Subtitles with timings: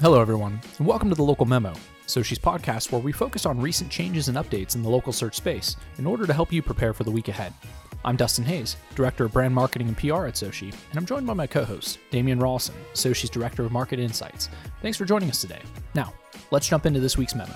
[0.00, 1.74] Hello, everyone, and welcome to the Local Memo,
[2.06, 5.76] Soci's podcast where we focus on recent changes and updates in the local search space
[5.98, 7.52] in order to help you prepare for the week ahead.
[8.02, 11.34] I'm Dustin Hayes, Director of Brand Marketing and PR at Soci, and I'm joined by
[11.34, 14.48] my co host, Damian Rawson, Soci's Director of Market Insights.
[14.80, 15.60] Thanks for joining us today.
[15.94, 16.14] Now,
[16.50, 17.54] let's jump into this week's memo.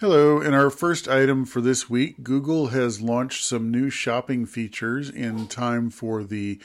[0.00, 5.08] Hello, in our first item for this week, Google has launched some new shopping features
[5.08, 6.60] in time for the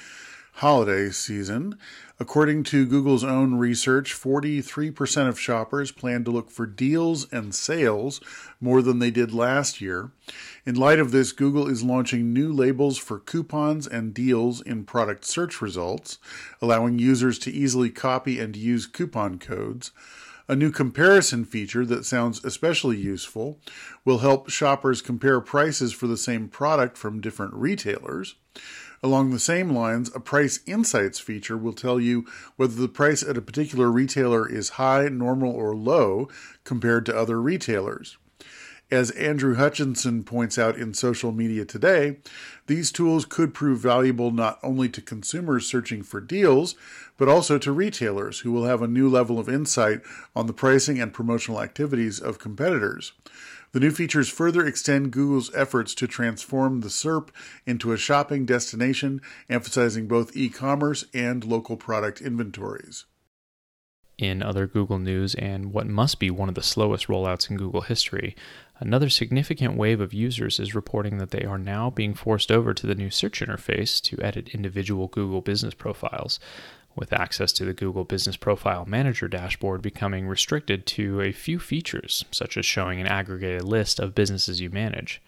[0.60, 1.78] holiday season.
[2.20, 8.20] According to Google's own research, 43% of shoppers plan to look for deals and sales
[8.60, 10.12] more than they did last year.
[10.66, 15.24] In light of this, Google is launching new labels for coupons and deals in product
[15.24, 16.18] search results,
[16.62, 19.92] allowing users to easily copy and use coupon codes.
[20.50, 23.60] A new comparison feature that sounds especially useful
[24.04, 28.34] will help shoppers compare prices for the same product from different retailers.
[29.04, 33.38] Along the same lines, a price insights feature will tell you whether the price at
[33.38, 36.28] a particular retailer is high, normal, or low
[36.64, 38.18] compared to other retailers.
[38.92, 42.18] As Andrew Hutchinson points out in Social Media Today,
[42.66, 46.74] these tools could prove valuable not only to consumers searching for deals,
[47.16, 50.02] but also to retailers who will have a new level of insight
[50.36, 53.12] on the pricing and promotional activities of competitors.
[53.74, 57.30] The new features further extend Google's efforts to transform the SERP
[57.68, 63.06] into a shopping destination, emphasizing both e commerce and local product inventories.
[64.20, 67.80] In other Google news, and what must be one of the slowest rollouts in Google
[67.80, 68.36] history,
[68.78, 72.86] another significant wave of users is reporting that they are now being forced over to
[72.86, 76.38] the new search interface to edit individual Google business profiles
[76.98, 82.26] with access to the Google Business Profile Manager dashboard becoming restricted to a few features,
[82.30, 85.22] such as showing an aggregated list of businesses you manage.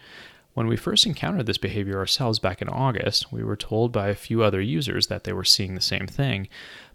[0.53, 4.15] When we first encountered this behavior ourselves back in August, we were told by a
[4.15, 6.49] few other users that they were seeing the same thing,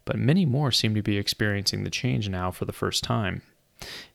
[0.06, 3.42] but many more seem to be experiencing the change now for the first time.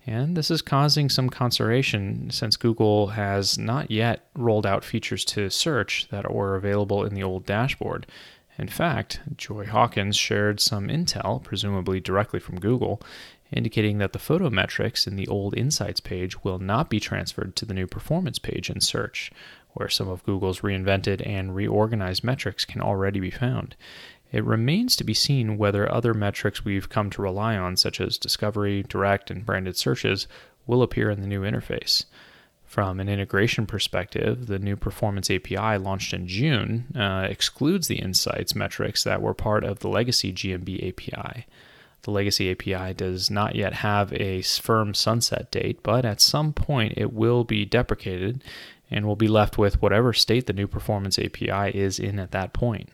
[0.07, 5.51] And this is causing some consternation since Google has not yet rolled out features to
[5.51, 8.07] search that were available in the old dashboard,
[8.57, 13.01] in fact, Joy Hawkins shared some intel, presumably directly from Google,
[13.51, 17.65] indicating that the photo metrics in the old Insights page will not be transferred to
[17.65, 19.31] the new Performance page in Search,
[19.73, 23.75] where some of Google's reinvented and reorganized metrics can already be found.
[24.31, 28.17] It remains to be seen whether other metrics we've come to rely on, such as
[28.17, 30.27] discovery, direct, and branded searches,
[30.65, 32.05] will appear in the new interface.
[32.71, 38.55] From an integration perspective, the new Performance API launched in June uh, excludes the insights
[38.55, 41.47] metrics that were part of the legacy GMB API.
[42.03, 46.93] The legacy API does not yet have a firm sunset date, but at some point
[46.95, 48.41] it will be deprecated
[48.89, 52.53] and will be left with whatever state the new Performance API is in at that
[52.53, 52.89] point.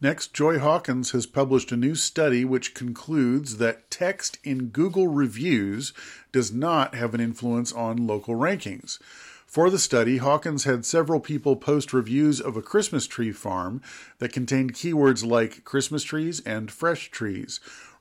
[0.00, 5.92] Next, Joy Hawkins has published a new study which concludes that text in Google reviews
[6.30, 9.00] does not have an influence on local rankings.
[9.44, 13.82] For the study, Hawkins had several people post reviews of a Christmas tree farm
[14.18, 17.58] that contained keywords like Christmas trees and fresh trees.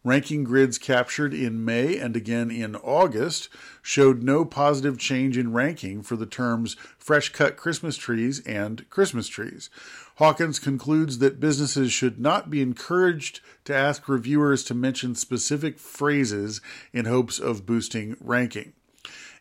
[0.08, 3.50] Ranking grids captured in May and again in August
[3.82, 9.28] showed no positive change in ranking for the terms fresh cut Christmas trees and Christmas
[9.28, 9.70] trees.
[10.16, 16.62] Hawkins concludes that businesses should not be encouraged to ask reviewers to mention specific phrases
[16.94, 18.72] in hopes of boosting ranking.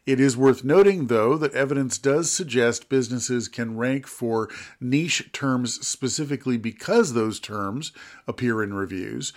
[0.04, 4.48] It is worth noting, though, that evidence does suggest businesses can rank for
[4.80, 7.92] niche terms specifically because those terms
[8.26, 9.32] appear in reviews.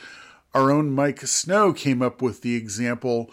[0.53, 3.31] Our own Mike Snow came up with the example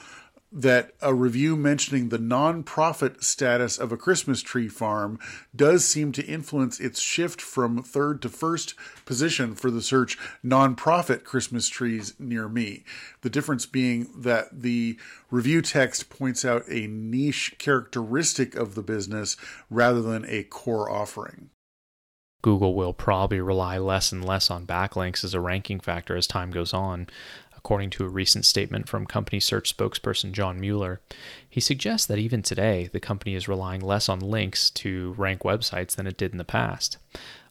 [0.53, 5.19] that a review mentioning the nonprofit status of a Christmas tree farm
[5.55, 11.25] does seem to influence its shift from third to first position for the search nonprofit
[11.25, 12.85] Christmas trees near me.
[13.23, 14.99] The difference being that the
[15.31, 19.37] review text points out a niche characteristic of the business
[19.69, 21.51] rather than a core offering.
[22.47, 26.53] Google will probably rely less and less on backlinks as a ranking factor as time
[26.53, 27.09] goes on
[27.57, 31.01] according to a recent statement from company search spokesperson John Mueller.
[31.51, 35.97] He suggests that even today, the company is relying less on links to rank websites
[35.97, 36.99] than it did in the past.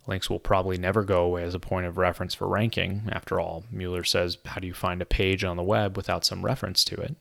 [0.07, 3.09] Links will probably never go away as a point of reference for ranking.
[3.11, 6.45] After all, Mueller says, How do you find a page on the web without some
[6.45, 7.17] reference to it?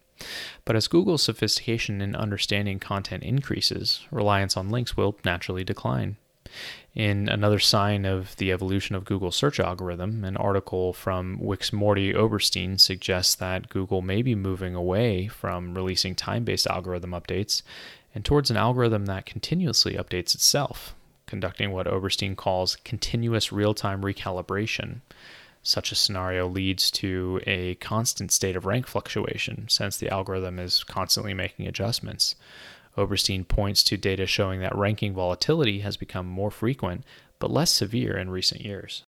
[0.65, 6.19] But as Google's sophistication in understanding content increases, reliance on links will naturally decline.
[6.95, 12.15] In another sign of the evolution of Google's search algorithm, an article from Wix Mordy
[12.15, 17.63] Oberstein suggests that Google may be moving away from releasing time based algorithm updates
[18.15, 20.95] and towards an algorithm that continuously updates itself,
[21.27, 25.01] conducting what Oberstein calls continuous real time recalibration.
[25.65, 30.85] Such a scenario leads to a constant state of rank fluctuation since the algorithm is
[30.85, 32.37] constantly making adjustments.
[32.97, 37.05] Oberstein points to data showing that ranking volatility has become more frequent
[37.39, 39.05] but less severe in recent years.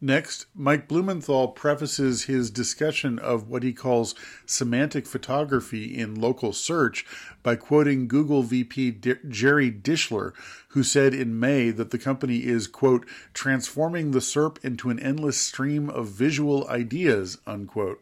[0.00, 4.14] Next, Mike Blumenthal prefaces his discussion of what he calls
[4.46, 7.04] semantic photography in local search
[7.42, 10.34] by quoting Google VP D- Jerry Dischler,
[10.68, 15.40] who said in May that the company is, quote, transforming the SERP into an endless
[15.40, 18.00] stream of visual ideas, unquote.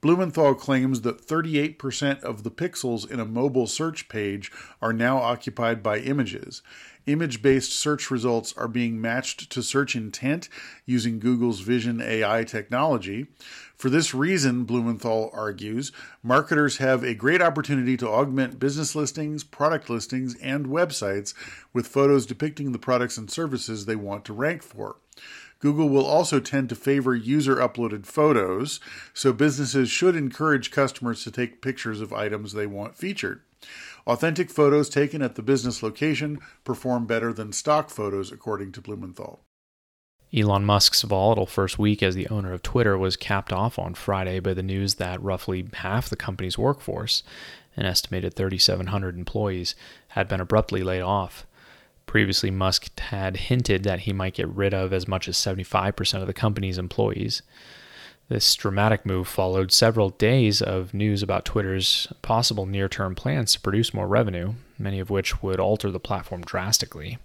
[0.00, 4.50] Blumenthal claims that 38% of the pixels in a mobile search page
[4.80, 6.62] are now occupied by images.
[7.06, 10.48] Image based search results are being matched to search intent
[10.86, 13.26] using Google's Vision AI technology.
[13.74, 15.92] For this reason, Blumenthal argues,
[16.22, 21.34] marketers have a great opportunity to augment business listings, product listings, and websites
[21.72, 24.96] with photos depicting the products and services they want to rank for.
[25.60, 28.80] Google will also tend to favor user uploaded photos,
[29.12, 33.42] so businesses should encourage customers to take pictures of items they want featured.
[34.06, 39.40] Authentic photos taken at the business location perform better than stock photos, according to Blumenthal.
[40.34, 44.38] Elon Musk's volatile first week as the owner of Twitter was capped off on Friday
[44.38, 47.22] by the news that roughly half the company's workforce,
[47.76, 49.74] an estimated 3,700 employees,
[50.08, 51.46] had been abruptly laid off.
[52.10, 56.26] Previously, Musk had hinted that he might get rid of as much as 75% of
[56.26, 57.40] the company's employees.
[58.28, 63.60] This dramatic move followed several days of news about Twitter's possible near term plans to
[63.60, 67.18] produce more revenue, many of which would alter the platform drastically.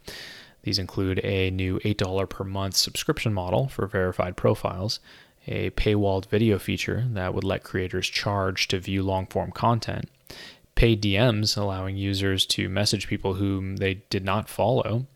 [0.62, 5.00] These include a new $8 per month subscription model for verified profiles,
[5.48, 10.12] a paywalled video feature that would let creators charge to view long form content,
[10.76, 15.08] paid DMs allowing users to message people whom they did not follow,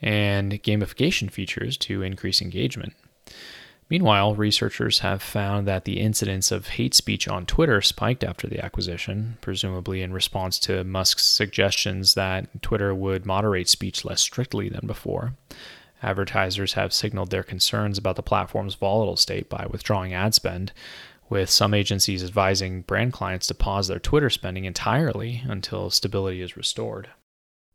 [0.00, 2.94] and gamification features to increase engagement.
[3.92, 8.64] Meanwhile, researchers have found that the incidence of hate speech on Twitter spiked after the
[8.64, 14.86] acquisition, presumably in response to Musk's suggestions that Twitter would moderate speech less strictly than
[14.86, 15.34] before.
[16.02, 20.72] Advertisers have signaled their concerns about the platform's volatile state by withdrawing ad spend,
[21.32, 26.58] with some agencies advising brand clients to pause their Twitter spending entirely until stability is
[26.58, 27.08] restored.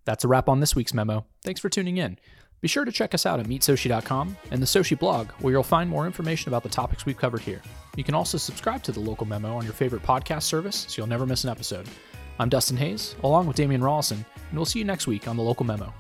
[0.06, 1.26] That's a wrap on this week's memo.
[1.44, 2.20] Thanks for tuning in.
[2.62, 5.90] Be sure to check us out at meetsoci.com and the Soci blog, where you'll find
[5.90, 7.64] more information about the topics we've covered here.
[7.96, 11.08] You can also subscribe to the local memo on your favorite podcast service so you'll
[11.08, 11.88] never miss an episode.
[12.38, 15.42] I'm Dustin Hayes, along with Damian Rawson, and we'll see you next week on the
[15.42, 15.92] local memo.